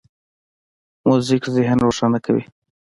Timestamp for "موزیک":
1.07-1.43